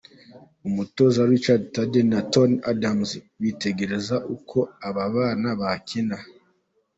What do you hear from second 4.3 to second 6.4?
uko aba bana bakina.